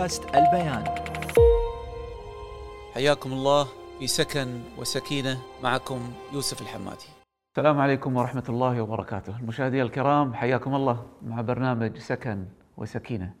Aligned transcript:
بودكاست 0.00 0.24
البيان. 0.24 0.84
حياكم 2.94 3.32
الله 3.32 3.66
في 3.98 4.06
سكن 4.06 4.60
وسكينة 4.78 5.38
معكم 5.62 6.12
يوسف 6.32 6.62
الحمادي. 6.62 7.06
السلام 7.52 7.80
عليكم 7.80 8.16
ورحمة 8.16 8.44
الله 8.48 8.82
وبركاته. 8.82 9.38
المشاهدين 9.40 9.82
الكرام 9.82 10.34
حياكم 10.34 10.74
الله 10.74 11.06
مع 11.22 11.40
برنامج 11.40 11.98
سكن 11.98 12.44
وسكينة. 12.76 13.32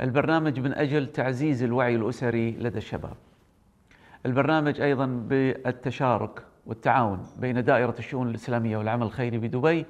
البرنامج 0.00 0.60
من 0.60 0.72
أجل 0.74 1.06
تعزيز 1.12 1.62
الوعي 1.62 1.96
الأسري 1.96 2.50
لدى 2.50 2.78
الشباب. 2.78 3.16
البرنامج 4.26 4.80
أيضا 4.80 5.06
بالتشارك 5.06 6.42
والتعاون 6.66 7.26
بين 7.36 7.64
دائرة 7.64 7.94
الشؤون 7.98 8.28
الإسلامية 8.28 8.76
والعمل 8.76 9.06
الخيري 9.06 9.38
بدبي 9.38 9.86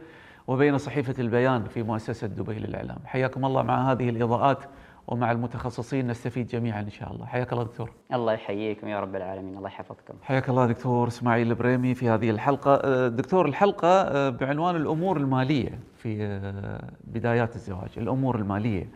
وبين 0.46 0.78
صحيفة 0.78 1.14
البيان 1.18 1.64
في 1.64 1.82
مؤسسة 1.82 2.26
دبي 2.26 2.54
للإعلام. 2.54 2.98
حياكم 3.04 3.44
الله 3.44 3.62
مع 3.62 3.92
هذه 3.92 4.08
الإضاءات 4.08 4.58
ومع 5.06 5.32
المتخصصين 5.32 6.06
نستفيد 6.06 6.46
جميعا 6.46 6.80
إن 6.80 6.90
شاء 6.90 7.12
الله. 7.12 7.26
حياك 7.26 7.52
الله 7.52 7.64
دكتور. 7.64 7.90
الله 8.12 8.32
يحييكم 8.32 8.88
يا 8.88 9.00
رب 9.00 9.16
العالمين. 9.16 9.56
الله 9.56 9.68
يحفظكم. 9.68 10.14
حياك 10.22 10.48
الله 10.48 10.66
دكتور 10.66 11.08
إسماعيل 11.08 11.50
البريمي 11.50 11.94
في 11.94 12.08
هذه 12.08 12.30
الحلقة. 12.30 12.74
أه، 12.74 13.08
دكتور 13.08 13.46
الحلقة 13.46 13.88
أه، 13.88 14.30
بعنوان 14.30 14.76
الأمور 14.76 15.16
المالية 15.16 15.78
في 15.96 16.22
أه، 16.22 16.90
بدايات 17.04 17.56
الزواج. 17.56 17.90
الأمور 17.96 18.36
المالية. 18.36 18.88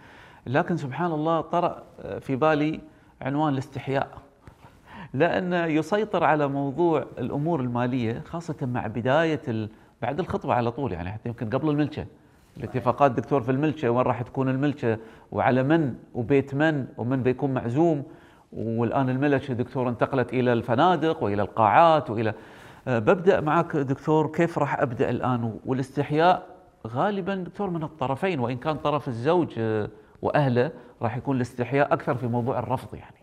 لكن 0.47 0.77
سبحان 0.77 1.13
الله 1.13 1.41
طرأ 1.41 1.83
في 2.21 2.37
بالي 2.37 2.81
عنوان 3.23 3.53
الاستحياء. 3.53 4.09
لأن 5.15 5.53
يسيطر 5.53 6.25
على 6.25 6.49
موضوع 6.49 7.05
الأمور 7.19 7.61
المالية 7.61 8.21
خاصة 8.21 8.57
مع 8.63 8.87
بداية 8.87 9.69
بعد 10.03 10.21
الخطبة 10.21 10.55
على 10.55 10.71
طول 10.71 10.93
يعني 10.93 11.13
حتى 11.13 11.29
يمكن 11.29 11.51
قبل 11.51 11.69
الملكة. 11.71 12.07
الاتفاقات 12.57 13.11
دكتور 13.11 13.41
في 13.41 13.51
الملكة 13.51 13.91
وين 13.91 14.07
راح 14.07 14.23
تكون 14.23 14.49
الملكة 14.49 14.99
وعلى 15.33 15.63
من 15.63 15.95
وبيت 16.15 16.55
من 16.55 16.87
ومن 16.99 17.23
بيكون 17.23 17.55
معزوم. 17.55 18.03
والآن 18.53 19.09
الملكة 19.11 19.55
دكتور 19.55 19.89
انتقلت 19.89 20.33
إلى 20.33 20.53
الفنادق 20.53 21.23
وإلى 21.23 21.43
القاعات 21.43 22.11
وإلى 22.11 22.35
أه، 22.89 22.99
ببدأ 22.99 23.41
معك 23.41 23.77
دكتور 23.77 24.33
كيف 24.33 24.59
راح 24.59 24.81
أبدأ 24.81 25.11
الآن؟ 25.11 25.59
والاستحياء 25.67 26.47
غالبا 26.87 27.35
دكتور 27.35 27.71
من 27.71 27.83
الطرفين 27.83 28.41
وإن 28.41 28.57
كان 28.57 28.77
طرف 28.77 29.09
الزوج 29.09 29.55
أه، 29.59 29.89
وأهله 30.23 30.71
راح 31.03 31.17
يكون 31.17 31.37
الاستحياء 31.37 31.93
أكثر 31.93 32.15
في 32.15 32.27
موضوع 32.27 32.59
الرفض 32.59 32.95
يعني. 32.95 33.17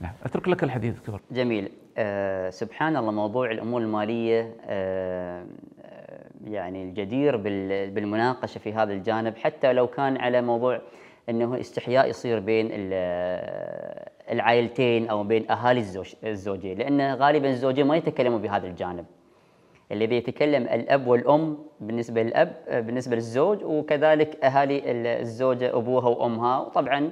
نعم. 0.00 0.12
أترك 0.24 0.48
لك 0.48 0.64
الحديث 0.64 0.94
دكتور. 0.94 1.20
جميل. 1.30 1.70
أه 1.98 2.50
سبحان 2.50 2.96
الله 2.96 3.12
موضوع 3.12 3.50
الأمور 3.50 3.80
المالية 3.80 4.56
أه 4.66 5.44
يعني 6.44 6.82
الجدير 6.82 7.36
بالمناقشة 7.86 8.58
في 8.58 8.72
هذا 8.72 8.92
الجانب 8.92 9.36
حتى 9.36 9.72
لو 9.72 9.86
كان 9.86 10.16
على 10.16 10.42
موضوع 10.42 10.80
إنه 11.28 11.60
استحياء 11.60 12.08
يصير 12.08 12.40
بين 12.40 12.68
العائلتين 14.32 15.08
أو 15.08 15.24
بين 15.24 15.50
أهالي 15.50 15.80
الزوج 15.80 16.14
الزوجين 16.24 16.78
لأن 16.78 17.14
غالبا 17.14 17.48
الزوجين 17.48 17.86
ما 17.86 17.96
يتكلموا 17.96 18.38
بهذا 18.38 18.66
الجانب. 18.66 19.04
اللي 19.92 20.06
بيتكلم 20.06 20.62
الأب 20.62 21.06
والأم 21.06 21.58
بالنسبة 21.80 22.22
للأب 22.22 22.56
بالنسبة 22.68 23.14
للزوج 23.16 23.64
وكذلك 23.64 24.44
أهالي 24.44 24.82
الزوجة 25.20 25.76
أبوها 25.76 26.08
وأمها. 26.08 26.58
وطبعا 26.60 27.10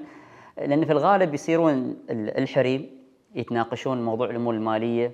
لأن 0.58 0.84
في 0.84 0.92
الغالب 0.92 1.34
يصيرون 1.34 1.96
الحريم 2.10 2.90
يتناقشون 3.34 4.04
موضوع 4.04 4.30
الأمور 4.30 4.54
المالية 4.54 5.12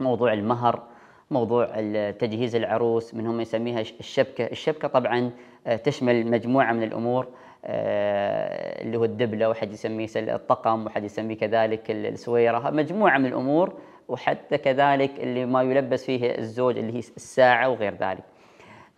موضوع 0.00 0.32
المهر 0.32 0.82
موضوع 1.30 1.66
تجهيز 2.10 2.56
العروس 2.56 3.14
من 3.14 3.26
هم 3.26 3.40
يسميها 3.40 3.80
الشبكة. 3.80 4.44
الشبكة 4.44 4.88
طبعا 4.88 5.30
آه، 5.66 5.76
تشمل 5.76 6.30
مجموعة 6.30 6.72
من 6.72 6.82
الأمور 6.82 7.28
آه، 7.64 8.82
اللي 8.82 8.98
هو 8.98 9.04
الدبلة 9.04 9.48
وحد 9.48 9.72
يسميه 9.72 10.08
الطقم 10.16 10.86
وحد 10.86 11.04
يسميه 11.04 11.36
كذلك 11.36 11.90
السويرة. 11.90 12.70
مجموعة 12.70 13.18
من 13.18 13.26
الأمور 13.26 13.72
وحتى 14.08 14.58
كذلك 14.58 15.20
اللي 15.20 15.46
ما 15.46 15.62
يلبس 15.62 16.04
فيه 16.04 16.38
الزوج 16.38 16.78
اللي 16.78 16.94
هي 16.94 16.98
الساعة 16.98 17.68
وغير 17.68 17.94
ذلك. 17.94 18.24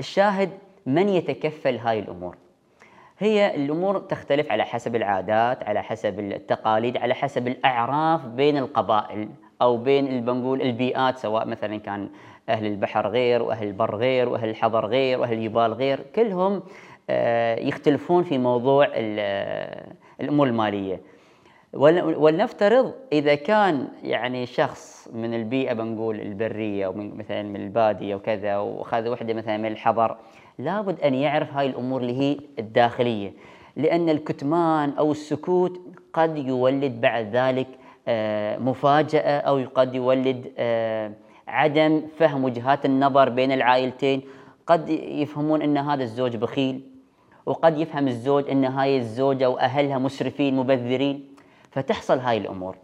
الشاهد 0.00 0.50
من 0.86 1.08
يتكفل 1.08 1.76
هاي 1.76 1.98
الأمور؟ 1.98 2.36
هي 3.18 3.54
الأمور 3.54 3.98
تختلف 3.98 4.52
على 4.52 4.64
حسب 4.64 4.96
العادات 4.96 5.64
على 5.64 5.82
حسب 5.82 6.20
التقاليد 6.20 6.96
على 6.96 7.14
حسب 7.14 7.48
الأعراف 7.48 8.26
بين 8.26 8.56
القبائل. 8.56 9.28
أو 9.62 9.76
بين 9.76 10.24
بنقول 10.24 10.62
البيئات 10.62 11.18
سواء 11.18 11.46
مثلا 11.46 11.76
كان 11.76 12.08
أهل 12.48 12.66
البحر 12.66 13.08
غير 13.08 13.42
وأهل 13.42 13.66
البر 13.66 13.96
غير 13.96 14.28
وأهل 14.28 14.48
الحضر 14.48 14.86
غير 14.86 15.20
وأهل 15.20 15.32
الجبال 15.32 15.72
غير 15.72 16.00
كلهم 16.16 16.62
آه، 17.10 17.60
يختلفون 17.60 18.22
في 18.22 18.38
موضوع 18.38 18.88
الأمور 20.20 20.46
المالية. 20.46 21.00
ولنفترض 21.72 22.94
إذا 23.12 23.34
كان 23.34 23.88
يعني 24.02 24.46
شخص 24.46 25.08
من 25.14 25.34
البيئة 25.34 25.72
بنقول 25.72 26.20
البرية 26.20 26.86
أو 26.86 26.92
من 26.92 27.16
مثلا 27.16 27.42
من 27.42 27.56
البادية 27.56 28.14
وكذا 28.14 28.58
وخذ 28.58 29.08
وحدة 29.08 29.34
مثلا 29.34 29.56
من 29.56 29.66
الحضر 29.66 30.16
لابد 30.58 31.00
أن 31.00 31.14
يعرف 31.14 31.54
هاي 31.54 31.66
الأمور 31.66 32.00
اللي 32.00 32.20
هي 32.20 32.36
الداخلية. 32.58 33.32
لأن 33.76 34.08
الكتمان 34.08 34.90
أو 34.90 35.12
السكوت 35.12 35.80
قد 36.12 36.38
يولد 36.38 37.00
بعد 37.00 37.36
ذلك 37.36 37.66
آه، 37.66 37.77
مفاجأة 38.58 39.40
أو 39.40 39.64
قد 39.74 39.94
يولد 39.94 40.52
آه، 40.58 41.12
عدم 41.48 42.02
فهم 42.18 42.44
وجهات 42.44 42.84
النظر 42.84 43.28
بين 43.28 43.52
العائلتين. 43.52 44.22
قد 44.66 44.88
يفهمون 44.88 45.62
أن 45.62 45.76
هذا 45.78 46.02
الزوج 46.02 46.36
بخيل 46.36 46.80
وقد 47.46 47.78
يفهم 47.78 48.08
الزوج 48.08 48.50
أن 48.50 48.64
هاي 48.64 48.96
الزوجة 48.96 49.50
وأهلها 49.50 49.98
مسرفين 49.98 50.56
مبذرين. 50.56 51.28
فتحصل 51.70 52.18
هاي 52.18 52.38
الأمور. 52.38 52.76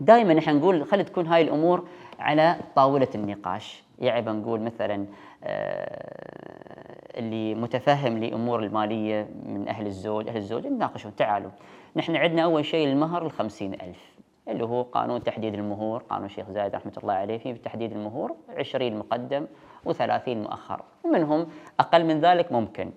دائما 0.00 0.34
نحن 0.34 0.56
نقول 0.56 0.86
خلي 0.86 1.04
تكون 1.04 1.26
هاي 1.26 1.42
الأمور 1.42 1.88
على 2.18 2.56
طاولة 2.76 3.08
النقاش. 3.14 3.82
يعني 3.98 4.22
بنقول 4.22 4.60
مثلا 4.60 5.06
آه، 5.44 7.18
اللي 7.18 7.54
متفهم 7.54 8.18
لأمور 8.18 8.62
المالية 8.62 9.28
من 9.46 9.68
أهل 9.68 9.86
الزوج 9.86 10.28
أهل 10.28 10.36
الزوج 10.36 10.64
يناقشون. 10.64 11.16
تعالوا 11.16 11.50
نحن 11.96 12.16
عندنا 12.16 12.42
أول 12.42 12.64
شيء 12.64 12.88
المهر 12.88 13.26
الخمسين 13.26 13.74
ألف. 13.74 14.19
اللي 14.50 14.64
هو 14.64 14.82
قانون 14.82 15.24
تحديد 15.24 15.54
المهور 15.54 16.02
قانون 16.02 16.26
الشيخ 16.26 16.50
زايد 16.50 16.74
رحمة 16.74 16.92
الله 17.02 17.14
عليه 17.14 17.38
في 17.38 17.52
تحديد 17.54 17.92
المهور 17.92 18.36
20 18.56 18.98
مقدم 18.98 19.46
و30 19.88 20.28
مؤخر. 20.28 20.82
ومنهم 21.04 21.46
أقل 21.80 22.04
من 22.04 22.20
ذلك 22.20 22.52
ممكن. 22.52 22.90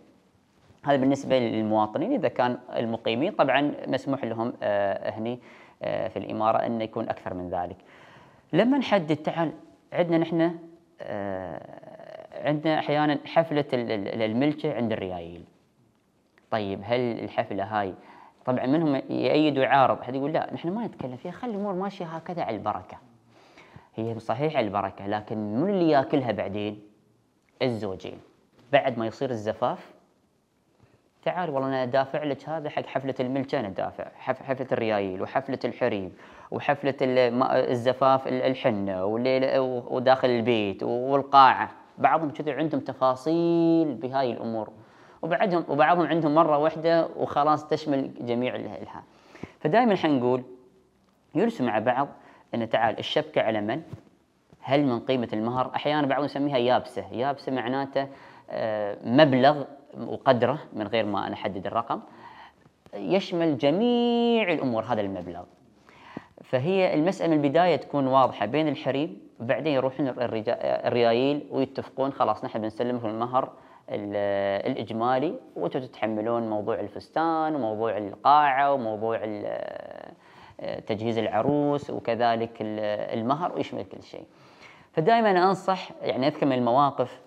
هذا 0.86 0.98
بالنسبة 0.98 1.40
للمواطنين. 1.40 2.14
إذا 2.14 2.28
كان 2.28 2.58
المقيمين 2.76 3.32
طبعا 3.32 3.74
مسموح 3.88 4.24
لهم 4.24 4.54
آه 4.64 5.10
هني 5.10 5.40
آه 5.84 6.08
في 6.08 6.20
الإمارة 6.20 6.58
أن 6.58 6.82
يكون 6.82 7.10
أكثر 7.10 7.34
من 7.34 7.50
ذلك. 7.50 7.78
لما 8.54 8.78
نحدد 8.78 9.16
تعال 9.16 9.52
عندنا 9.94 10.18
نحن 10.18 10.56
آه 11.02 12.48
عندنا 12.48 12.80
أحيانا 12.80 13.20
حفلة 13.26 13.66
الملكة 13.74 14.76
عند 14.76 14.92
الريايل. 14.92 15.44
طيب 16.52 16.82
هل 16.84 17.00
الحفلة 17.00 17.64
هاي 17.64 17.94
طبعا 18.46 18.66
منهم 18.66 18.96
يأيد 19.10 19.58
ويعارض. 19.58 20.00
احد 20.00 20.16
يقول 20.16 20.34
لا 20.34 20.54
نحن 20.54 20.70
ما 20.70 20.86
نتكلم 20.88 21.16
فيها 21.16 21.32
خلي 21.32 21.52
الأمور 21.52 21.74
ماشية 21.74 22.06
هكذا 22.06 22.44
على 22.44 22.56
البركة. 22.56 22.98
هي 23.96 24.20
صحيح 24.20 24.56
على 24.58 24.66
البركة 24.66 25.08
لكن 25.08 25.38
من 25.38 25.70
اللي 25.70 25.90
يأكلها 25.90 26.32
بعدين؟ 26.32 26.82
الزوجين. 27.62 28.18
بعد 28.72 28.98
ما 28.98 29.06
يصير 29.06 29.30
الزفاف 29.30 29.94
تعال 31.24 31.50
والله 31.50 31.68
أنا 31.68 31.86
دافع 31.86 32.24
لك 32.24 32.50
هذا 32.50 32.70
حق 32.70 32.86
حفلة 32.86 33.16
الملكه 33.20 33.60
أنا 33.60 33.70
دافع 33.70 34.08
حفلة 34.18 34.68
الريايل 34.72 35.22
وحفلة 35.22 35.60
الحريم 35.66 36.16
وحفلة 36.52 36.96
الزفاف 37.02 38.28
الحنة 38.28 39.06
وداخل 39.66 40.30
البيت 40.30 40.84
والقاعة. 40.84 41.72
بعضهم 41.98 42.30
كذا 42.30 42.54
عندهم 42.54 42.82
تفاصيل 42.82 43.94
بهاي 43.94 44.32
الأمور. 44.32 44.70
وبعدهم 45.24 45.66
وبعضهم 45.68 46.06
عندهم 46.06 46.36
مرة 46.36 46.58
واحدة 46.58 47.08
وخلاص 47.18 47.68
تشمل 47.68 48.12
جميع 48.22 48.56
الها 48.56 49.04
فدائما 49.60 49.96
حنقول 49.96 50.44
يرسم 51.36 51.66
مع 51.66 51.80
بعض 51.80 52.08
أن 52.56 52.70
تعال 52.70 53.00
الشبكة 53.00 53.42
على 53.42 53.62
من؟ 53.62 53.82
هل 54.62 54.84
من 54.84 55.00
قيمة 55.00 55.30
المهر؟ 55.34 55.72
أحيانا 55.76 56.08
بعضهم 56.08 56.26
يسميها 56.26 56.58
يابسة، 56.58 57.06
يابسة 57.12 57.52
معناته 57.52 58.08
آه، 58.50 58.98
مبلغ 59.04 59.64
وقدره 60.08 60.60
من 60.74 60.88
غير 60.88 61.06
ما 61.06 61.28
أنا 61.28 61.34
أحدد 61.34 61.68
الرقم 61.68 62.00
يشمل 62.94 63.58
جميع 63.58 64.54
الأمور 64.54 64.84
هذا 64.84 65.02
المبلغ. 65.02 65.44
فهي 66.44 66.94
المسألة 66.94 67.36
من 67.36 67.46
البداية 67.46 67.76
تكون 67.76 68.08
واضحة 68.08 68.46
بين 68.46 68.68
الحريم 68.68 69.22
وبعدين 69.40 69.74
يروحون 69.74 70.14
الريايل 70.58 71.48
ويتفقون 71.52 72.12
خلاص 72.12 72.46
نحن 72.46 72.62
بنسلمهم 72.62 73.10
المهر 73.10 73.52
الإجمالي 73.90 75.40
وأنتم 75.56 75.80
تتحملون 75.80 76.50
موضوع 76.50 76.80
الفستان 76.80 77.56
وموضوع 77.56 77.98
القاعة 77.98 78.74
وموضوع 78.74 79.18
تجهيز 80.88 81.18
العروس 81.18 81.90
وكذلك 81.90 82.58
المهر 82.62 83.56
ويشمل 83.56 83.84
كل 83.84 84.04
شيء. 84.04 84.26
فدائما 84.94 85.30
أنصح 85.30 85.90
يعني 86.02 86.28
أذكر 86.28 86.46
من 86.46 86.54
المواقف 86.54 87.22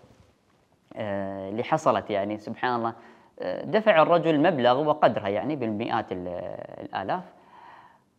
آه، 0.96 1.48
اللي 1.48 1.64
حصلت 1.64 2.10
يعني 2.10 2.38
سبحان 2.38 2.76
الله 2.76 2.94
آه، 3.40 3.64
دفع 3.64 4.02
الرجل 4.02 4.40
مبلغ 4.40 4.88
وقدرها 4.88 5.28
يعني 5.28 5.56
بالمئات 5.56 6.06
الآلاف. 6.12 7.24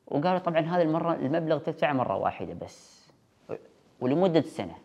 وقالوا 0.07 0.38
طبعا 0.38 0.60
هذه 0.60 0.81
المرة 0.81 1.13
المبلغ 1.13 1.57
تدفع 1.57 1.94
مرة 1.94 2.18
واحدة 2.18 2.54
بس 2.54 3.12
ولمدة 4.01 4.42
سنة. 4.42 4.75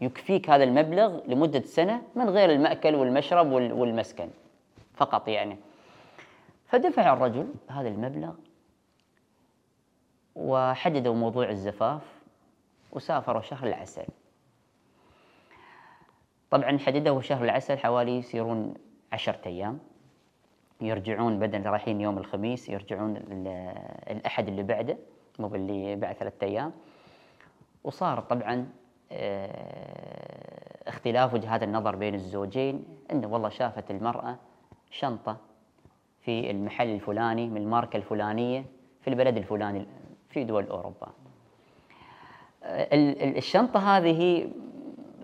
يكفيك 0.00 0.50
هذا 0.50 0.64
المبلغ 0.64 1.20
لمدة 1.26 1.60
سنة 1.60 2.02
من 2.16 2.28
غير 2.28 2.50
المأكل 2.50 2.94
والمشرب 2.94 3.52
وال- 3.52 3.72
والمسكن 3.72 4.28
فقط 4.94 5.28
يعني. 5.28 5.56
فدفع 6.66 7.12
الرجل 7.12 7.48
هذا 7.68 7.88
المبلغ 7.88 8.32
وحددوا 10.34 11.14
موضوع 11.14 11.48
الزفاف 11.50 12.02
وسافروا 12.92 13.42
شهر 13.42 13.66
العسل. 13.66 14.04
طبعا 16.50 16.78
حددوا 16.78 17.20
شهر 17.20 17.44
العسل 17.44 17.78
حوالي 17.78 18.18
يصيرون 18.18 18.74
عشرة 19.12 19.40
أيام. 19.46 19.78
يرجعون 20.80 21.38
بدل 21.38 21.66
رايحين 21.66 22.00
يوم 22.00 22.18
الخميس 22.18 22.68
يرجعون 22.68 23.16
ال- 23.16 23.74
الأحد 24.10 24.48
اللي 24.48 24.62
بعده 24.62 24.98
مو 25.38 25.48
باللي 25.48 25.96
بعد 25.96 26.14
ثلاثة 26.14 26.46
أيام. 26.46 26.72
وصار 27.84 28.20
طبعا 28.20 28.68
آه، 29.12 29.89
اختلاف 31.00 31.34
وجهات 31.34 31.62
النظر 31.62 31.96
بين 31.96 32.14
الزوجين 32.14 32.84
إنه 33.12 33.26
والله 33.28 33.48
شافت 33.48 33.90
المرأة 33.90 34.36
شنطة 34.90 35.36
في 36.20 36.50
المحل 36.50 36.88
الفلاني 36.88 37.48
من 37.48 37.56
الماركة 37.56 37.96
الفلانية 37.96 38.64
في 39.00 39.08
البلد 39.10 39.36
الفلاني 39.36 39.86
في 40.28 40.44
دول 40.44 40.66
أوروبا. 40.66 41.06
ال- 42.64 43.22
ال- 43.22 43.36
الشنطة 43.36 43.96
هذه 43.96 44.48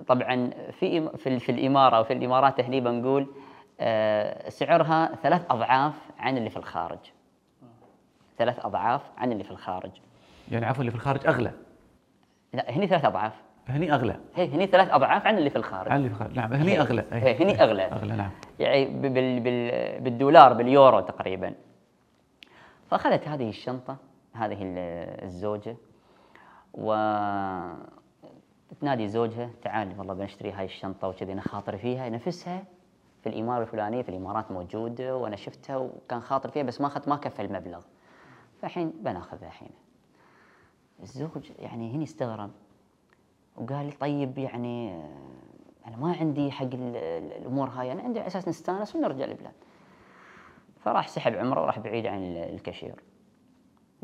طبعا 0.08 0.50
في 0.70 1.08
في, 1.18 1.38
في 1.38 1.52
الإمارة 1.52 2.00
وفي 2.00 2.12
الإمارات 2.12 2.60
هني 2.60 2.80
بنقول 2.80 3.26
آه، 3.80 4.48
سعرها 4.48 5.14
ثلاث 5.22 5.42
أضعاف 5.50 5.94
عن 6.18 6.36
اللي 6.38 6.50
في 6.50 6.56
الخارج. 6.56 6.98
ثلاث 8.38 8.64
أضعاف 8.66 9.02
عن 9.18 9.32
اللي 9.32 9.44
في 9.44 9.50
الخارج. 9.50 9.90
يعني 10.50 10.66
عفوا 10.66 10.80
اللي 10.80 10.90
في 10.90 10.96
الخارج 10.96 11.26
أغلى. 11.26 11.52
لا 12.52 12.70
هني 12.70 12.86
ثلاث 12.86 13.04
أضعاف. 13.04 13.32
هني 13.68 13.94
أغلى. 13.94 14.16
هي 14.34 14.48
هني 14.54 14.66
ثلاث 14.66 14.88
أضعاف 14.90 15.26
عن 15.26 15.38
اللي 15.38 15.50
في 15.50 15.56
الخارج. 15.56 15.92
عن 15.92 15.96
اللي 15.96 16.08
في 16.08 16.14
الخارج. 16.14 16.36
نعم 16.36 16.52
هني 16.52 16.80
أغلى. 16.80 17.04
إيه، 17.12 17.42
هني 17.42 17.62
أغلى. 17.62 17.82
أغلى 17.82 18.16
نعم. 18.16 18.30
يعني 18.58 18.84
بال 18.84 19.40
بال 19.40 20.00
بالدولار 20.00 20.52
باليورو 20.52 21.00
تقريبا. 21.00 21.54
فأخذت 22.90 23.28
هذه 23.28 23.48
الشنطة 23.48 23.96
هذه 24.32 24.62
ال- 24.62 25.24
الزوجة 25.24 25.76
و 26.74 26.94
تنادي 28.80 29.08
زوجها 29.08 29.50
تعال 29.62 29.94
والله 29.98 30.14
بنشتري 30.14 30.52
هاي 30.52 30.64
الشنطة 30.64 31.08
وكذي 31.08 31.32
أنا 31.32 31.40
خاطر 31.40 31.76
فيها. 31.76 32.08
نفسها 32.08 32.64
في 33.22 33.28
الإمارة 33.28 33.62
الفلانية 33.62 34.02
في 34.02 34.08
الإمارات 34.08 34.50
موجودة 34.52 35.16
وأنا 35.16 35.36
شفتها 35.36 35.76
وكان 35.76 36.20
خاطر 36.20 36.50
فيها 36.50 36.62
بس 36.62 36.80
ما 36.80 36.86
اخذت 36.86 37.08
ما 37.08 37.16
كفى 37.16 37.42
المبلغ. 37.42 37.80
فالحين 38.62 38.92
بناخذها 39.00 39.46
الحين 39.46 39.70
الزوج 41.02 41.50
يعني 41.58 41.94
هني 41.94 42.04
استغرب. 42.04 42.50
وقال 43.56 43.86
لي 43.86 43.92
طيب 43.92 44.38
يعني 44.38 45.02
أنا 45.86 45.96
ما 45.96 46.16
عندي 46.20 46.50
حق 46.50 46.62
ال- 46.64 46.96
ال- 46.96 47.32
الأمور 47.32 47.68
هاي 47.68 47.92
أنا 47.92 48.02
عندي 48.02 48.18
على 48.20 48.26
أساس 48.26 48.48
نستأنس 48.48 48.96
ونرجع 48.96 49.24
البلاد 49.24 49.52
فراح 50.80 51.08
سحب 51.08 51.34
عمره 51.34 51.62
وراح 51.62 51.78
بعيد 51.78 52.06
عن 52.06 52.18
ال- 52.18 52.54
الكاشير. 52.54 52.94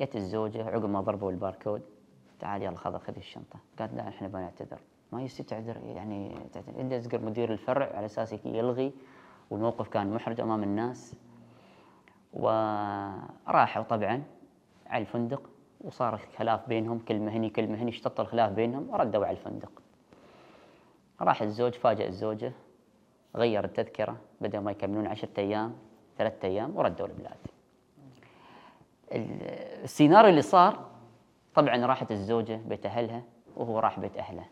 جت 0.00 0.16
الزوجة 0.16 0.64
عقب 0.64 0.84
ما 0.84 1.00
ضربوا 1.00 1.30
الباركود 1.30 1.82
تعال 2.40 2.62
يلا 2.62 2.76
خذ 2.76 2.98
خذ 2.98 3.16
الشنطة. 3.16 3.58
قالت 3.78 3.94
لا 3.94 4.08
إحنا 4.08 4.28
بنعتذر. 4.28 4.80
ما 5.12 5.22
يصير 5.22 5.46
تعذر 5.46 5.76
يعني 5.86 6.36
تعتذر. 6.52 6.96
ازقر 6.96 7.20
مدير 7.20 7.52
الفرع 7.52 7.96
على 7.96 8.06
أساس 8.06 8.32
يلغي 8.44 8.92
والموقف 9.50 9.88
كان 9.88 10.14
محرج 10.14 10.40
أمام 10.40 10.62
الناس. 10.62 11.16
وراحوا 12.32 13.82
طبعا 13.82 14.22
على 14.86 15.02
الفندق. 15.02 15.50
وصار 15.84 16.20
خلاف 16.38 16.68
بينهم 16.68 16.98
كلمه 16.98 17.30
هني 17.32 17.50
كلمه 17.50 17.82
هني 17.82 17.90
اشتط 17.90 18.20
الخلاف 18.20 18.52
بينهم 18.52 18.90
وردوا 18.90 19.26
على 19.26 19.36
الفندق. 19.36 19.70
راح 21.20 21.42
الزوج 21.42 21.72
فاجأ 21.74 22.06
الزوجة 22.06 22.52
غير 23.36 23.64
التذكرة 23.64 24.16
بدل 24.40 24.58
ما 24.58 24.70
يكملون 24.70 25.06
عشرة 25.06 25.28
أيام 25.38 25.74
ثلاثة 26.18 26.48
أيام 26.48 26.76
وردوا 26.76 27.06
البلاد. 27.06 27.36
ال- 29.12 29.82
السيناريو 29.84 30.30
اللي 30.30 30.42
صار 30.42 30.86
طبعا 31.54 31.86
راحت 31.86 32.10
الزوجة 32.10 32.60
بيت 32.68 32.86
أهلها 32.86 33.22
وهو 33.56 33.78
راح 33.78 34.00
بيت 34.00 34.16
أهله. 34.16 34.44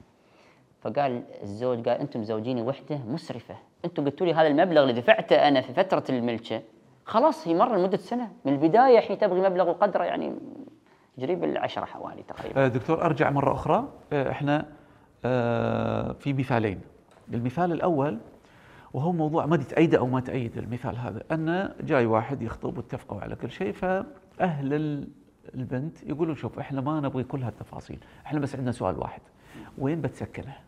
فقال 0.80 1.22
الزوج 1.42 1.88
قال 1.88 2.00
أنتم 2.00 2.20
مزوجيني 2.20 2.62
وحدة 2.62 2.98
مسرفة. 2.98 3.56
أنتم 3.84 4.04
قلتوا 4.04 4.26
لي 4.26 4.34
هذا 4.34 4.48
المبلغ 4.48 4.82
اللي 4.82 4.92
دفعته 4.92 5.48
أنا 5.48 5.60
في 5.60 5.72
فترة 5.72 6.04
الملكة. 6.10 6.62
خلاص 7.04 7.48
هي 7.48 7.54
مر 7.54 7.76
لمدة 7.76 7.96
سنة. 7.96 8.32
من 8.44 8.52
البداية 8.52 8.98
الحين 8.98 9.18
تبغي 9.18 9.40
مبلغ 9.40 9.68
وقدره 9.68 10.04
يعني 10.04 10.34
قريب 11.18 11.44
العشرة 11.44 11.84
حوالي 11.84 12.22
تقريبا. 12.22 12.64
آه، 12.64 12.68
دكتور 12.68 13.02
أرجع 13.04 13.30
مرة 13.30 13.52
أخرى. 13.52 13.88
آه، 14.12 14.30
إحنا 14.30 14.66
آه، 15.24 16.12
في 16.12 16.32
مثالين. 16.32 16.80
المثال 17.34 17.72
الأول 17.72 18.18
وهو 18.92 19.12
موضوع 19.12 19.46
ما 19.46 19.56
تأيده 19.56 19.98
أو 19.98 20.06
ما 20.06 20.20
تأيد 20.20 20.58
المثال 20.58 20.96
هذا 20.98 21.22
أن 21.32 21.72
جاي 21.80 22.06
واحد 22.06 22.42
يخطب 22.42 22.76
واتفقوا 22.76 23.20
على 23.20 23.34
كل 23.36 23.50
شيء 23.50 23.72
فأهل 23.72 24.74
ال- 24.74 25.08
البنت 25.54 26.02
يقولون 26.02 26.34
شوف 26.34 26.58
إحنا 26.58 26.80
ما 26.80 27.00
نبغي 27.00 27.24
كل 27.24 27.42
هالتفاصيل. 27.42 27.98
إحنا 28.26 28.40
بس 28.40 28.56
عندنا 28.56 28.72
سؤال 28.72 28.98
واحد. 28.98 29.20
وين 29.78 30.00
بتسكنها 30.00 30.58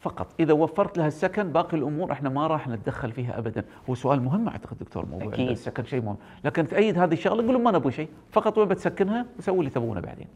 فقط. 0.00 0.26
إذا 0.40 0.52
وفرت 0.52 0.98
لها 0.98 1.06
السكن 1.06 1.52
باقي 1.52 1.76
الأمور 1.76 2.12
إحنا 2.12 2.28
ما 2.28 2.46
راح 2.46 2.68
نتدخل 2.68 3.12
فيها 3.12 3.38
ابدا. 3.38 3.64
هو 3.90 3.94
سؤال 3.94 4.22
مهم 4.22 4.48
أعتقد 4.48 4.78
دكتور 4.78 5.06
موضوع 5.06 5.34
أكيد. 5.34 5.50
السكن 5.50 5.84
شيء 5.84 6.02
مهم. 6.02 6.16
لكن 6.44 6.66
تأيد 6.66 6.98
هذه 6.98 7.12
الشغلة 7.12 7.42
يقولون 7.42 7.62
ما 7.62 7.70
نبغي 7.70 7.92
شيء. 7.92 8.08
فقط 8.30 8.58
وين 8.58 8.68
بتسكنها؟ 8.68 9.26
وسووا 9.38 9.58
اللي 9.58 9.70
تبونه 9.70 10.00
بعدين. 10.00 10.26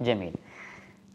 جميل. 0.00 0.32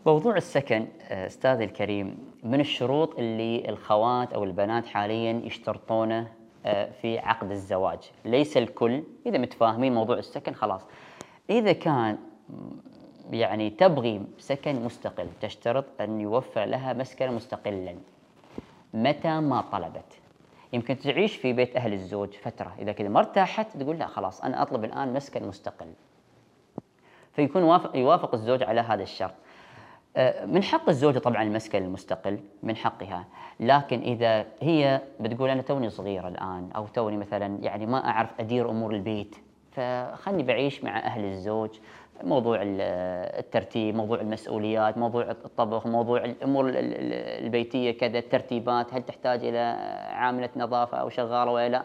موضوع 0.06 0.38
السكن 0.38 0.88
آه، 1.10 1.28
استاذي 1.28 1.64
الكريم 1.64 2.18
من 2.44 2.60
الشروط 2.60 3.20
اللي 3.20 3.70
الخوات 3.70 4.34
أو 4.34 4.44
البنات 4.44 4.86
حاليا 4.86 5.42
يشترطونه 5.46 6.28
آه، 6.66 6.92
في 7.02 7.20
عقد 7.20 7.52
الزواج؟ 7.52 8.00
ليس 8.26 8.58
الكل. 8.58 9.04
إذا 9.26 9.38
متفاهمين 9.38 9.94
موضوع 9.94 10.18
السكن 10.18 10.54
خلاص. 10.54 10.82
إذا 11.50 11.72
كان 11.72 12.18
يعني 13.32 13.70
تبغي 13.70 14.22
سكن 14.38 14.84
مستقل 14.84 15.28
تشترط 15.42 15.86
أن 16.02 16.22
يوفر 16.22 16.66
لها 16.66 16.94
مسكنا 16.94 17.32
مستقلا. 17.32 17.96
متى 18.94 19.40
ما 19.40 19.62
طلبت. 19.62 20.20
يمكن 20.74 21.00
تعيش 21.00 21.36
في 21.36 21.54
بيت 21.54 21.76
أهل 21.76 21.94
الزوج 21.94 22.34
فترة. 22.34 22.76
إذا 22.80 22.92
كذا 22.92 23.08
ما 23.10 23.20
ارتاحت 23.20 23.78
تقول 23.78 24.00
لا 24.00 24.08
خلاص 24.08 24.42
أنا 24.42 24.62
أطلب 24.62 24.84
الآن 24.84 25.14
مسكن 25.14 25.48
مستقل. 25.48 25.88
فيكون 27.34 27.64
وافق 27.64 27.96
يوافق 27.96 28.34
الزوج 28.34 28.64
على 28.64 28.82
هذا 28.82 29.04
الشرط. 29.04 29.34
آه، 30.18 30.46
من 30.46 30.64
حق 30.64 30.90
الزوجة 30.90 31.20
طبعا 31.20 31.44
المسكن 31.44 31.84
المستقل 31.84 32.40
من 32.64 32.76
حقها. 32.76 33.26
لكن 33.60 34.02
إذا 34.02 34.46
هي 34.62 35.02
بتقول 35.20 35.50
أنا 35.50 35.62
توني 35.62 35.90
صغيرة 35.90 36.28
الآن 36.28 36.70
أو 36.76 36.88
توني 36.88 37.18
مثلا 37.18 37.58
يعني 37.62 37.86
ما 37.86 38.10
أعرف 38.10 38.30
أدير 38.40 38.70
أمور 38.70 38.92
البيت 38.96 39.36
فخلني 39.72 40.44
بعيش 40.44 40.84
مع 40.84 41.00
أهل 41.00 41.26
الزوج. 41.26 41.70
موضوع 42.24 42.62
ال- 42.62 42.82
الترتيب 43.40 43.96
موضوع 43.96 44.22
المسؤوليات 44.22 44.98
موضوع 44.98 45.32
الطبخ 45.32 45.88
موضوع 45.88 46.26
الأمور 46.26 46.70
ال- 46.70 46.78
ال- 46.78 47.44
البيتية 47.46 47.98
كذا 47.98 48.20
الترتيبات 48.20 48.94
هل 48.94 49.04
تحتاج 49.04 49.46
إلى 49.46 49.58
عاملة 50.12 50.50
نظافة 50.56 50.98
أو 50.98 51.10
شغالة 51.10 51.52
ولا 51.52 51.70
لا؟ 51.70 51.84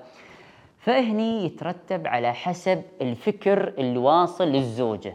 فهني 0.78 1.44
يترتب 1.44 2.06
على 2.06 2.32
حسب 2.34 2.82
الفكر 3.00 3.68
اللي 3.78 3.98
واصل 3.98 4.44
للزوجة. 4.48 5.14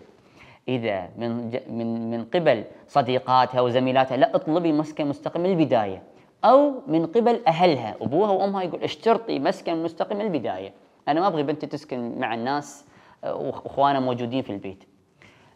إذا 0.68 1.10
من 1.18 1.52
من 1.70 2.12
من 2.12 2.26
قبل 2.26 2.64
صديقاتها 2.88 3.62
وزميلاتها 3.62 4.18
لا 4.18 4.36
اطلبي 4.36 4.72
مسكن 4.72 5.08
مستقل 5.08 5.40
من 5.40 5.46
البداية. 5.50 6.04
أو 6.46 6.74
من 6.88 7.06
قبل 7.06 7.40
أهلها 7.48 7.96
أبوها 8.02 8.32
وأمها 8.32 8.64
يقول 8.64 8.84
اشترطي 8.84 9.40
مسكن 9.40 9.84
مستقل 9.84 10.16
من 10.16 10.22
البداية. 10.22 10.74
أنا 11.08 11.20
ما 11.22 11.28
أبغي 11.28 11.44
بنتي 11.44 11.68
تسكن 11.68 12.20
مع 12.20 12.34
الناس 12.34 12.86
وأخ- 13.24 13.28
وأخوانها 13.28 14.00
موجودين 14.00 14.42
في 14.42 14.50
البيت. 14.50 14.84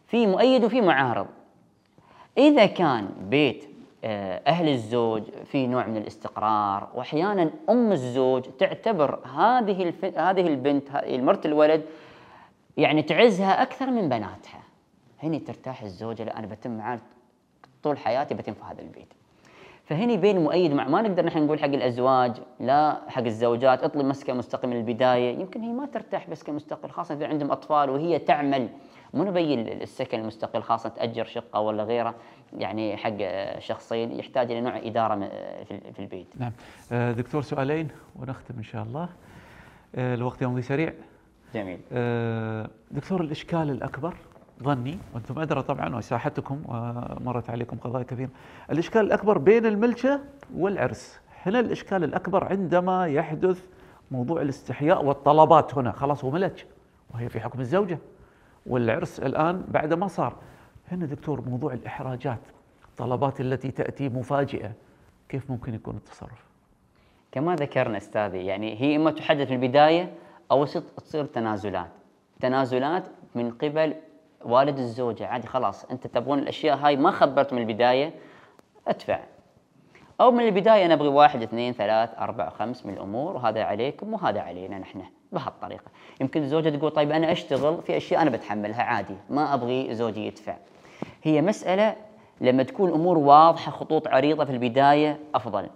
في 0.10 0.28
مؤيد 0.28 0.64
وفي 0.64 0.82
معارض. 0.82 1.28
إذا 2.38 2.66
كان 2.66 3.10
بيت 3.30 3.70
آه، 4.04 4.42
أهل 4.48 4.70
الزوج 4.70 5.24
في 5.46 5.68
نوع 5.68 5.88
من 5.88 5.98
الاستقرار 5.98 6.88
وأحيانا 6.96 7.52
أم 7.70 7.92
الزوج 7.92 8.44
تعتبر 8.60 9.20
هذه 9.26 9.84
الف... 9.84 10.06
هذه 10.06 10.48
البنت 10.48 10.90
مرت 11.08 11.46
الولد 11.46 11.86
يعني 12.78 13.02
تعزها 13.02 13.62
أكثر 13.62 13.92
من 13.92 14.10
بناتها. 14.10 14.64
هني 15.24 15.40
ترتاح 15.40 15.82
الزوجة 15.82 16.24
لا 16.24 16.40
أنا 16.40 16.48
بتم 16.48 16.78
معاه 16.78 17.00
طول 17.84 17.98
حياتي 17.98 18.34
بتم 18.34 18.54
في 18.54 18.64
هذا 18.64 18.82
البيت. 18.82 19.14
فهني 19.86 20.18
بين 20.18 20.38
المؤيد 20.38 20.74
مع 20.74 20.88
ما 20.88 21.02
نقدر 21.02 21.26
نحن 21.26 21.46
نقول 21.46 21.60
حق 21.60 21.66
الأزواج 21.66 22.34
لا 22.60 23.02
حق 23.08 23.24
الزوجات 23.24 23.84
اطلب 23.84 24.06
مسكن 24.06 24.38
مستقل 24.38 24.68
من 24.68 24.78
البداية. 24.78 25.40
يمكن 25.40 25.62
هي 25.62 25.72
ما 25.72 25.86
ترتاح 25.86 26.30
مسكن 26.30 26.54
مستقل 26.54 26.90
خاصة 26.90 27.16
إذا 27.16 27.28
عندهم 27.28 27.52
أطفال 27.52 27.90
وهي 27.90 28.20
تعمل. 28.20 28.70
مو 29.14 29.24
نبي 29.24 29.54
السكن 29.54 30.20
المستقل 30.20 30.62
خاصة 30.62 30.90
تأجر 30.90 31.26
شقة 31.26 31.60
ولا 31.60 31.84
غيره 31.84 32.16
يعني 32.54 32.98
حق 32.98 33.18
شخصين 33.60 34.12
يحتاج 34.20 34.52
إلى 34.52 34.62
نوع 34.62 34.78
إدارة 34.78 35.16
في 35.64 36.00
البيت. 36.00 36.28
نعم. 36.38 36.52
آه، 36.92 37.12
دكتور 37.12 37.42
سؤالين 37.42 37.88
ونختم 38.16 38.54
إن 38.58 38.64
شاء 38.64 38.84
الله. 38.84 39.10
آه، 39.96 40.16
الوقت 40.16 40.42
يمضي 40.42 40.62
سريع. 40.62 40.94
جميل. 41.54 41.80
آه، 41.92 42.70
دكتور 42.92 43.22
الإشكال 43.22 43.70
الأكبر 43.70 44.14
ظني 44.64 44.98
وأنتم 45.14 45.40
أدرى 45.40 45.64
طبعا 45.64 45.96
وساحتكم 45.96 46.62
ومرت 46.66 47.50
عليكم 47.50 47.78
قضايا 47.78 48.04
كثيرة. 48.04 48.30
الإشكال 48.72 49.02
الأكبر 49.02 49.38
بين 49.38 49.66
الملكة 49.66 50.22
والعرس. 50.56 51.20
هنا 51.46 51.60
الإشكال 51.60 52.04
الأكبر 52.04 52.44
عندما 52.44 53.08
يحدث 53.08 53.66
موضوع 54.12 54.42
الاستحياء 54.42 55.06
والطلبات 55.06 55.78
هنا. 55.78 55.92
خلاص 55.92 56.24
هو 56.24 56.32
ملك 56.32 56.66
وهي 57.14 57.30
في 57.30 57.40
حكم 57.40 57.60
الزوجة. 57.60 58.00
والعرس 58.66 59.20
الآن 59.20 59.64
بعد 59.68 59.94
ما 59.94 60.08
صار. 60.08 60.36
هنا 60.92 61.06
دكتور 61.06 61.50
موضوع 61.50 61.74
الإحراجات 61.74 62.40
الطلبات 62.90 63.42
التي 63.42 63.72
تأتي 63.72 64.10
مفاجئة. 64.10 64.72
كيف 65.30 65.52
ممكن 65.52 65.74
يكون 65.74 65.96
التصرف؟ 65.96 66.50
كما 67.32 67.56
ذكرنا 67.56 67.98
أستاذي 67.98 68.46
يعني 68.46 68.82
هي 68.82 68.96
إما 68.96 69.12
تحدد 69.12 69.44
في 69.44 69.54
البداية 69.54 70.14
أو 70.52 70.66
تصير 70.66 71.26
تنازلات. 71.26 71.90
تنازلات 72.40 73.04
من 73.36 73.52
قبل 73.52 73.96
والد 74.46 74.80
الزوجة. 74.80 75.28
عادي 75.28 75.48
خلاص 75.48 75.86
أنت 75.86 76.08
تبغون 76.08 76.40
الأشياء 76.40 76.78
هاي 76.78 76.96
ما 76.96 77.12
خبرت 77.12 77.54
من 77.54 77.62
البداية 77.62 78.14
ادفع. 78.88 79.20
أو 80.22 80.32
من 80.32 80.48
البداية 80.48 80.88
نبغي 80.88 81.08
واحد 81.08 81.42
اثنين 81.42 81.74
ثلاث 81.74 82.10
أربع 82.18 82.50
خمس 82.50 82.86
من 82.86 82.94
الأمور 82.94 83.36
وهذا 83.36 83.64
عليكم 83.64 84.14
وهذا 84.14 84.42
علينا 84.42 84.80
نحن. 84.80 85.02
بهالطريقه 85.32 85.92
يمكن 86.22 86.42
الزوجه 86.42 86.70
تقول 86.70 86.92
طيب 86.92 87.12
أنا 87.12 87.32
أشتغل 87.32 87.82
في 87.82 87.98
أشياء 87.98 88.22
أنا 88.22 88.30
بتحملها 88.30 88.84
عادي 88.84 89.16
ما 89.30 89.54
أبغي 89.54 89.94
زوجي 89.96 90.28
يدفع. 90.28 90.56
هي 91.24 91.42
مسألة 91.42 91.96
لما 92.42 92.64
تكون 92.64 92.90
الأمور 92.90 93.18
واضحة 93.18 93.72
خطوط 93.72 94.08
عريضة 94.08 94.46
في 94.46 94.52
البداية 94.52 95.20
أفضل. 95.36 95.68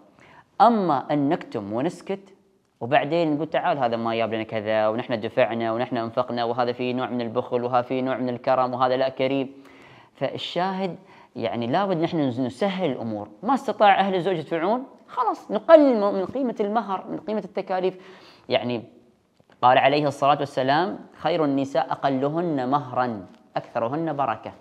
أما 0.61 1.05
أن 1.11 1.29
نكتم 1.29 1.73
ونسكت 1.73 2.33
وبعدين 2.81 3.35
نقول 3.35 3.49
تعال 3.49 3.77
هذا 3.77 3.97
ما 3.97 4.15
جاب 4.15 4.33
لنا 4.33 4.43
كذا 4.43 4.87
ونحن 4.87 5.19
دفعنا 5.19 5.73
ونحن 5.73 5.97
أنفقنا 5.97 6.43
وهذا 6.43 6.71
فيه 6.71 6.93
نوع 6.93 7.09
من 7.09 7.21
البخل 7.21 7.63
وهذا 7.63 7.81
فيه 7.81 8.01
نوع 8.01 8.17
من 8.17 8.29
الكرم 8.29 8.73
وهذا 8.73 8.97
لا 8.97 9.09
كريم. 9.09 9.51
فالشاهد 10.15 10.95
يعني 11.35 11.67
لابد 11.67 11.97
نحن 11.97 12.19
نسهل 12.19 12.91
الأمور. 12.91 13.29
ما 13.43 13.53
استطاع 13.53 13.99
أهل 13.99 14.15
الزوج 14.15 14.37
يدفعون 14.37 14.83
خلاص 15.07 15.51
نقلل 15.51 15.99
من 15.99 16.25
قيمة 16.25 16.55
المهر 16.59 17.05
من 17.09 17.17
قيمة 17.17 17.43
التكاليف. 17.45 17.97
يعني 18.49 18.83
قال 19.63 19.77
عليه 19.77 20.07
الصلاة 20.07 20.37
والسلام 20.39 20.99
خير 21.21 21.45
النساء 21.45 21.91
أقلهن 21.91 22.69
مهرا 22.69 23.25
أكثرهن 23.55 24.13
بركة. 24.13 24.51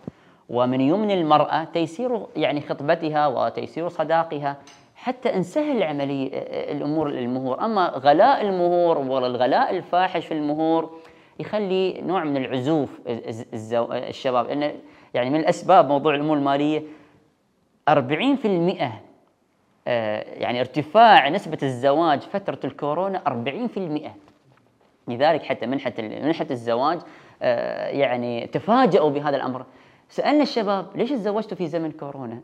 ومن 0.48 0.80
يمن 0.80 1.10
المرأة 1.10 1.64
تيسير 1.64 2.26
يعني 2.36 2.60
خطبتها 2.60 3.26
وتيسير 3.26 3.88
صداقها 3.88 4.56
حتى 4.96 5.32
نسهل 5.38 5.82
عملية 5.82 6.30
الأمور 6.72 7.08
المهور 7.08 7.64
أما 7.64 7.88
غلاء 7.88 8.42
المهور 8.42 8.98
والغلاء 8.98 9.76
الفاحش 9.76 10.26
في 10.26 10.34
المهور 10.34 10.98
يخلي 11.38 12.00
نوع 12.00 12.24
من 12.24 12.36
العزوف 12.36 13.00
الشباب. 13.92 14.46
لأن 14.46 14.72
يعني 15.14 15.30
من 15.30 15.40
الأسباب 15.40 15.88
موضوع 15.88 16.14
الأمور 16.14 16.36
المالية 16.36 16.82
40% 17.88 17.92
آه، 19.86 20.22
يعني 20.22 20.60
ارتفاع 20.60 21.28
نسبة 21.28 21.58
الزواج 21.62 22.20
فترة 22.20 22.58
الكورونا 22.64 23.22
40% 23.26 24.31
لذلك 25.08 25.42
حتى 25.42 25.66
منحة 25.66 25.92
منحة 25.98 26.46
الزواج 26.50 27.00
آه، 27.42 27.88
يعني 27.88 28.46
تفاجؤوا 28.46 29.10
بهذا 29.10 29.36
الأمر 29.36 29.64
سألنا 30.08 30.42
الشباب 30.42 30.86
ليش 30.94 31.10
تزوجتوا 31.10 31.56
في 31.56 31.66
زمن 31.66 31.92
كورونا؟ 31.92 32.40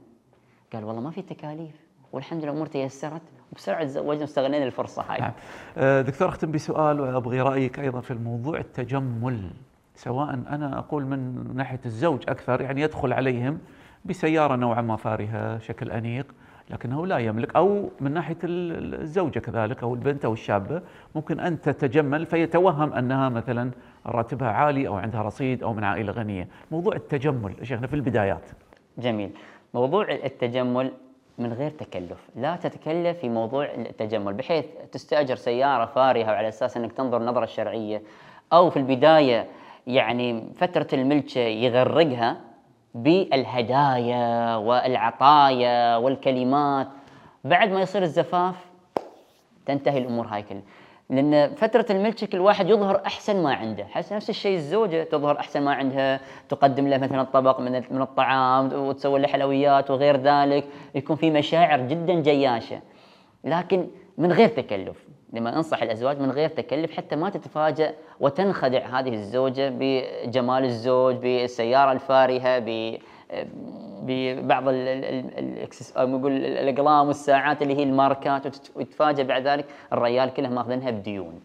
قال 0.73 0.85
والله 0.85 1.01
ما 1.01 1.11
في 1.11 1.23
تكاليف 1.23 1.75
والحمد 2.13 2.39
لله 2.43 2.51
الأمور 2.51 2.67
تيسرت 2.67 3.23
وبسرعه 3.53 3.85
تزوجنا 3.85 4.21
واستغلينا 4.21 4.65
الفرصة 4.65 5.03
هاي. 5.03 5.21
نعم. 5.21 5.33
أه 5.77 6.03
دكتور 6.03 6.29
أختم 6.29 6.51
بسؤال 6.53 7.01
وأبغي 7.01 7.41
رأيك 7.41 7.81
أيضا 7.81 8.01
في 8.01 8.11
الموضوع 8.11 8.59
التجمل 8.59 9.51
سواء 9.95 10.31
أنا 10.31 10.79
أقول 10.79 11.05
من 11.05 11.51
ناحية 11.57 11.81
الزوج 11.87 12.23
أكثر 12.29 12.61
يعني 12.61 12.81
يدخل 12.81 13.13
عليهم 13.13 13.59
بسيارة 14.05 14.57
نوعا 14.57 14.81
ما 14.81 14.97
فارهة 14.97 15.59
شكل 15.59 15.91
أنيق 15.91 16.27
لكنه 16.71 17.07
لا 17.07 17.19
يملك. 17.19 17.57
أو 17.57 17.91
من 18.01 18.13
ناحية 18.13 18.37
الزوجة 18.45 19.39
كذلك 19.39 19.83
أو 19.83 19.95
البنت 19.95 20.25
أو 20.25 20.33
الشابة 20.33 20.83
ممكن 21.15 21.41
أن 21.41 21.61
تتجمل 21.61 22.27
فيتوهم 22.27 22.93
أنها 22.93 23.29
مثلا 23.29 23.71
راتبها 24.07 24.49
عالي 24.49 24.89
أو 24.89 24.95
عندها 24.97 25.23
رصيد 25.23 25.63
أو 25.63 25.73
من 25.73 25.85
عائلة 25.85 26.13
غنية، 26.13 26.49
موضوع 26.71 26.95
التجمل 26.97 27.55
شيخنا 27.63 27.87
في 27.87 27.95
البدايات. 27.95 28.51
جميل، 28.99 29.31
موضوع 29.75 30.11
التجمل 30.11 30.93
من 31.39 31.53
غير 31.53 31.71
تكلف. 31.71 32.29
لا 32.37 32.57
تتكلف 32.57 33.19
في 33.19 33.29
موضوع 33.29 33.65
التجمل 33.65 34.33
بحيث 34.35 34.65
تستأجر 34.93 35.37
سيارة 35.37 35.87
فارهة 35.87 36.33
وعلى 36.33 36.49
أساس 36.49 36.77
أنك 36.77 36.93
تنظر 36.93 37.23
نظرة 37.23 37.47
شرعية 37.47 38.03
أو 38.53 38.71
في 38.71 38.77
البداية 38.77 39.47
يعني 39.87 40.45
فترة 40.57 40.87
الملكة 40.93 41.41
يغرقها 41.41 42.48
بالهدايا 43.03 44.57
والعطايا 44.57 45.97
والكلمات. 45.97 46.89
بعد 47.45 47.71
ما 47.71 47.81
يصير 47.81 48.03
الزفاف 48.03 48.55
تنتهي 49.67 49.99
الأمور 49.99 50.27
هاي 50.27 50.43
كلها. 50.43 50.63
لأن 51.11 51.55
فترة 51.55 51.87
الملكه 51.91 52.27
كل 52.27 52.39
واحد 52.39 52.69
يظهر 52.69 53.03
أحسن 53.07 53.43
ما 53.43 53.55
عنده. 53.55 53.85
حس 53.85 54.13
نفس 54.13 54.31
الشيء 54.31 54.57
الزوجة 54.57 55.05
تظهر 55.05 55.39
أحسن 55.39 55.63
ما 55.63 55.75
عندها. 55.75 56.21
تقدم 56.49 56.89
له 56.89 56.99
مثلا 56.99 57.23
طبق 57.23 57.61
من 57.61 57.73
من 57.91 58.03
الطعام 58.03 58.73
وتسوي 58.73 59.21
له 59.21 59.29
حلويات 59.29 59.91
وغير 59.91 60.17
ذلك. 60.17 60.65
يكون 60.95 61.17
في 61.17 61.31
مشاعر 61.31 61.81
جدا 61.81 62.15
جياشة. 62.15 62.81
لكن 63.45 63.87
من 64.19 64.33
غير 64.33 64.49
تكلف. 64.49 65.08
لما 65.33 65.57
أنصح 65.57 65.83
الأزواج 65.83 66.21
من 66.21 66.31
غير 66.31 66.49
تكلف 66.49 66.97
حتى 66.97 67.17
ما 67.17 67.31
تتفاجأ 67.31 67.95
وتنخدع 68.21 68.99
هذه 68.99 69.15
الزوجة 69.15 69.73
بجمال 69.79 70.65
الزوج 70.65 71.15
بالسيارة 71.15 71.93
الفارهة 71.93 72.63
ببعض 74.03 74.65
نقول 75.97 76.33
الأقلام 76.33 77.07
والساعات 77.07 77.63
اللي 77.63 77.77
هي 77.77 77.83
الماركات 77.83 78.47
وتتفاجئ 78.77 79.25
بعد 79.25 79.47
ذلك 79.47 79.65
الريال 79.93 80.35
كله 80.35 80.49
ماخذينها 80.49 80.91
بديون. 80.91 81.41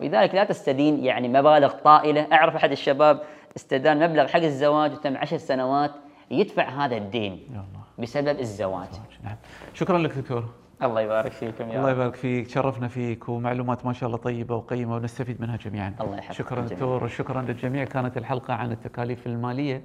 لذلك 0.00 0.34
لا 0.34 0.44
تستدين 0.44 1.04
يعني 1.04 1.28
مبالغ 1.28 1.72
طائلة، 1.72 2.26
أعرف 2.32 2.56
أحد 2.56 2.72
الشباب 2.72 3.22
استدان 3.56 4.10
مبلغ 4.10 4.26
حق 4.26 4.40
الزواج 4.40 4.92
وتم 4.92 5.16
عشر 5.16 5.36
سنوات 5.36 5.90
يدفع 6.30 6.68
هذا 6.68 6.96
الدين 6.96 7.62
بسبب 7.98 8.40
الزواج. 8.40 8.88
نعم. 9.24 9.36
شكرا 9.74 9.98
لك 9.98 10.12
دكتور. 10.12 10.44
الله 10.82 11.00
يبارك 11.00 11.32
فيكم 11.32 11.70
يا 11.70 11.78
الله 11.78 11.90
يبارك 11.90 12.14
فيك 12.14 12.46
تشرفنا 12.46 12.88
فيك 12.88 13.28
ومعلومات 13.28 13.86
ما 13.86 13.92
شاء 13.92 14.06
الله 14.06 14.18
طيبة 14.18 14.54
وقيمة 14.54 14.94
ونستفيد 14.96 15.40
منها 15.40 15.56
جميعا. 15.56 15.94
الله 16.00 16.16
يحفظك 16.16 16.38
شكرا 16.38 16.60
دكتور 16.60 17.04
وشكرا 17.04 17.42
للجميع. 17.42 17.84
كانت 17.84 18.16
الحلقة 18.16 18.54
عن 18.54 18.72
التكاليف 18.72 19.26
المالية 19.26 19.82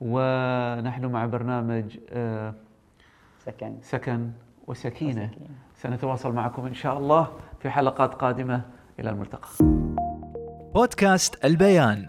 ونحن 0.00 1.06
مع 1.06 1.26
برنامج 1.26 1.98
آه، 2.10 2.54
سكن. 3.46 3.76
سكن 3.82 4.30
وسكينة. 4.66 5.24
وسكينة. 5.24 5.48
سنتواصل 5.74 6.32
معكم 6.32 6.66
إن 6.66 6.74
شاء 6.74 6.98
الله 6.98 7.28
في 7.60 7.70
حلقات 7.70 8.14
قادمة. 8.14 8.62
إلى 9.00 9.10
الملتقى. 9.10 9.48
بودكاست 10.74 11.44
البيان. 11.44 12.06